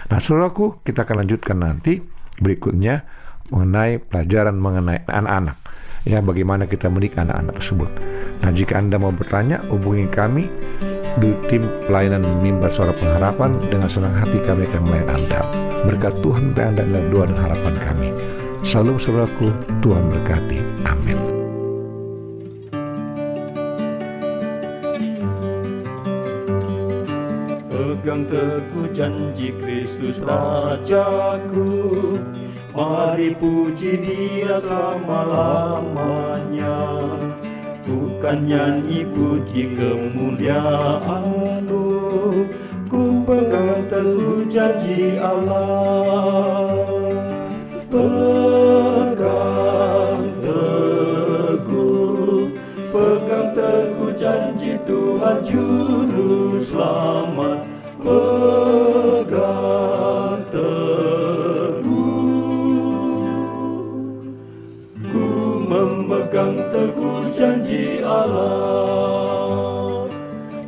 Nah, 0.08 0.20
saudaraku, 0.24 0.80
kita 0.88 1.04
akan 1.04 1.28
lanjutkan 1.28 1.60
nanti 1.60 2.00
berikutnya 2.40 3.04
mengenai 3.52 4.00
pelajaran 4.00 4.56
mengenai 4.56 5.04
anak-anak 5.10 5.58
ya 6.08 6.24
bagaimana 6.24 6.70
kita 6.70 6.88
mendidik 6.88 7.20
anak-anak 7.20 7.60
tersebut. 7.60 7.92
Nah 8.44 8.52
jika 8.54 8.80
Anda 8.80 8.96
mau 8.96 9.12
bertanya, 9.12 9.60
hubungi 9.68 10.08
kami 10.08 10.48
di 11.20 11.36
tim 11.52 11.64
pelayanan 11.90 12.24
mimbar 12.40 12.72
suara 12.72 12.96
pengharapan 12.96 13.60
dengan 13.68 13.90
senang 13.92 14.16
hati 14.16 14.40
kami 14.46 14.64
akan 14.70 14.82
melayani 14.88 15.12
Anda. 15.12 15.42
Berkat 15.84 16.14
Tuhan 16.24 16.44
untuk 16.52 16.64
Anda 16.64 16.84
adalah 16.84 17.04
doa 17.12 17.24
dan 17.28 17.40
harapan 17.40 17.76
kami. 17.82 18.10
Salam 18.64 19.00
saudaraku, 19.00 19.52
Tuhan 19.80 20.12
berkati. 20.12 20.60
Amin. 20.84 21.20
Pegang 27.72 28.28
teguh 28.28 28.92
janji 28.92 29.56
Kristus 29.64 30.20
Rajaku 30.20 32.20
Mari 32.70 33.34
puji 33.34 33.98
dia 33.98 34.62
selama-lamanya. 34.62 36.78
Bukan 37.86 38.46
nyanyi 38.46 39.06
puji 39.10 39.74
kemuliaanmu. 39.74 41.86
Ku 42.90 43.22
pegang 43.26 43.90
teguh 43.90 44.46
janji 44.50 45.18
Allah. 45.18 46.78
Pegang 47.90 49.26
teguh 50.46 52.54
Pegang 52.94 53.50
teguh 53.58 54.14
janji 54.14 54.78
Tuhan 54.86 55.42
Juru 55.42 56.62
Selamat 56.62 57.29
teguh 66.70 67.34
janji 67.34 68.00
Allah. 68.06 69.60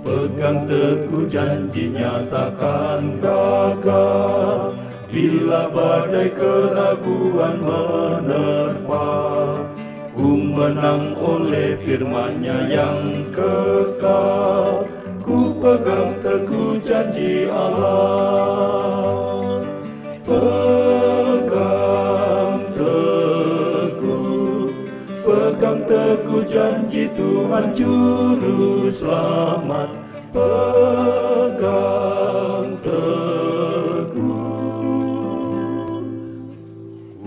Pegang 0.02 0.66
teguh 0.66 1.30
janji 1.30 1.94
nyatakan 1.94 3.22
gagal 3.22 4.74
Bila 5.08 5.70
badai 5.70 6.34
keraguan 6.34 7.62
menerpa 7.62 9.10
Ku 10.12 10.36
menang 10.36 11.16
oleh 11.16 11.80
firmannya 11.80 12.58
yang 12.68 13.32
kekal. 13.32 14.84
Ku 15.24 15.56
pegang 15.62 16.20
teguh 16.20 16.82
janji 16.84 17.48
Allah 17.48 18.72
teguh 25.92 26.48
janji 26.48 27.12
Tuhan 27.12 27.76
Juru 27.76 28.88
Selamat 28.88 29.92
pegang 30.32 31.60
teguh. 32.80 34.24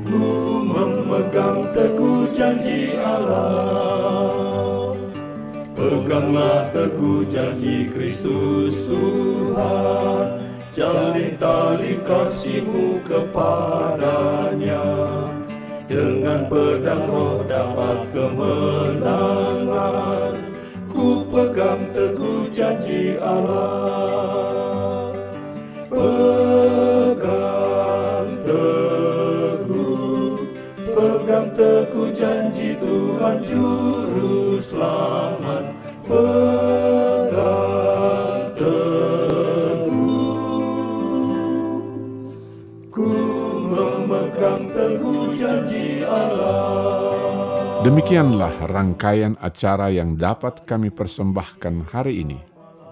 Ku 0.01 0.25
memegang 0.65 1.69
teguh 1.77 2.33
janji 2.33 2.97
Allah. 2.97 4.97
Peganglah 5.77 6.73
teguh 6.73 7.29
janji 7.29 7.93
Kristus 7.93 8.89
Tuhan. 8.89 10.41
Jalin 10.73 11.37
tali 11.39 12.03
kasihmu 12.03 12.99
kepada 13.05 14.14
dengan 15.95 16.51
pedang 16.51 17.07
roh 17.07 17.47
dapat 17.47 18.11
kemenangan. 18.11 19.07
Ku 20.91 21.23
pegang 21.31 21.87
teguh 21.95 22.51
janji 22.51 23.15
Allah. 23.23 25.15
Pegang 25.87 27.23
teguh 28.43 29.71
Pegang 30.83 31.55
teguh 31.55 32.11
janji 32.11 32.75
Tuhan 32.75 33.39
Juru 33.47 34.59
Selamat 34.59 35.24
Demikianlah 47.95 48.75
rangkaian 48.75 49.39
acara 49.39 49.87
yang 49.87 50.19
dapat 50.19 50.67
kami 50.67 50.91
persembahkan 50.91 51.95
hari 51.95 52.27
ini. 52.27 52.43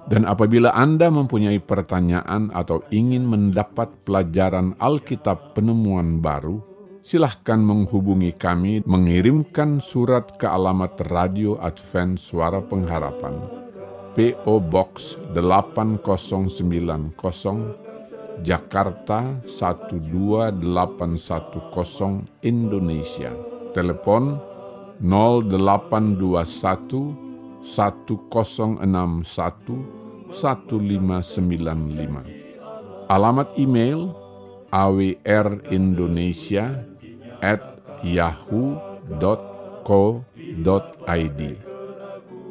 Dan 0.06 0.22
apabila 0.22 0.70
Anda 0.78 1.10
mempunyai 1.10 1.58
pertanyaan 1.58 2.54
atau 2.54 2.86
ingin 2.94 3.26
mendapat 3.26 3.90
pelajaran 4.06 4.78
Alkitab 4.78 5.58
penemuan 5.58 6.22
baru, 6.22 6.62
silahkan 7.02 7.58
menghubungi 7.58 8.30
kami 8.30 8.86
mengirimkan 8.86 9.82
surat 9.82 10.38
ke 10.38 10.46
alamat 10.46 10.94
Radio 11.10 11.58
Advent 11.58 12.22
Suara 12.22 12.62
Pengharapan. 12.62 13.42
PO 14.14 14.54
Box 14.70 15.18
8090 15.34 17.10
Jakarta 18.46 19.34
12810 19.50 20.62
Indonesia. 22.46 23.34
Telepon 23.74 24.51
0821 25.00 27.16
1061 27.62 30.02
1595. 30.32 32.24
Alamat 33.12 33.52
email 33.60 34.16
awrindonesia 34.72 36.80
at 37.44 37.60
yahoo.co.id. 38.00 38.80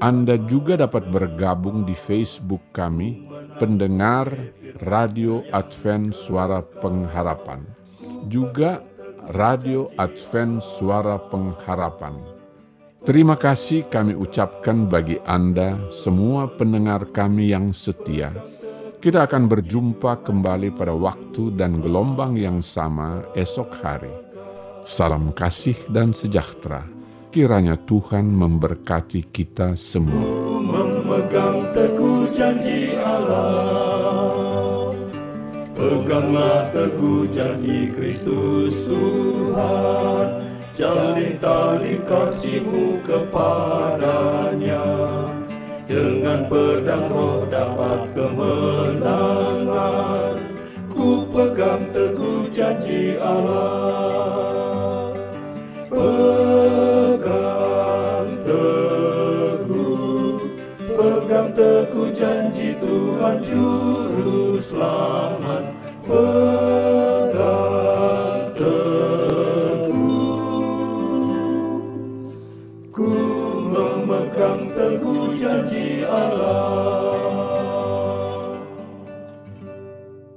Anda 0.02 0.34
juga 0.50 0.82
dapat 0.82 1.14
bergabung 1.14 1.86
di 1.86 1.94
Facebook 1.94 2.58
kami, 2.74 3.30
pendengar 3.62 4.34
Radio 4.82 5.46
Advent 5.54 6.18
Suara 6.18 6.66
Pengharapan. 6.82 7.62
Juga 8.26 8.82
Radio 9.30 9.94
Advent 10.02 10.66
Suara 10.66 11.22
Pengharapan. 11.30 12.18
Terima 13.02 13.34
kasih 13.34 13.90
kami 13.90 14.14
ucapkan 14.14 14.86
bagi 14.86 15.18
Anda 15.26 15.74
semua 15.90 16.46
pendengar 16.46 17.10
kami 17.10 17.50
yang 17.50 17.74
setia. 17.74 18.30
Kita 19.02 19.26
akan 19.26 19.50
berjumpa 19.50 20.22
kembali 20.22 20.70
pada 20.78 20.94
waktu 20.94 21.50
dan 21.58 21.82
gelombang 21.82 22.38
yang 22.38 22.62
sama 22.62 23.26
esok 23.34 23.74
hari. 23.82 24.14
Salam 24.86 25.34
kasih 25.34 25.74
dan 25.90 26.14
sejahtera. 26.14 26.86
Kiranya 27.34 27.74
Tuhan 27.90 28.30
memberkati 28.38 29.34
kita 29.34 29.74
semua. 29.74 30.22
memegang 30.62 31.74
teguh 31.74 32.30
janji 32.30 32.94
Allah 33.02 34.94
Peganglah 35.74 36.70
teguh 36.70 37.26
janji 37.34 37.90
Kristus 37.90 38.86
Tuhan 38.86 40.51
Jalin 40.82 41.38
tali 41.38 42.02
kasihmu 42.10 43.06
kepadanya. 43.06 44.82
Dengan 45.86 46.50
pedang 46.50 47.06
roh 47.06 47.46
dapat 47.46 48.10
kemenangan. 48.18 50.42
Ku 50.90 51.30
pegang 51.30 51.86
teguh 51.94 52.50
janji 52.50 53.14
Allah. 53.22 55.14
Pegang 55.86 57.22
teguh 58.42 60.42
Pegang 60.82 61.54
teguh 61.54 62.10
janji 62.10 62.74
Tuhan 62.82 63.38
Juru 63.46 64.58
Selamat 64.58 65.78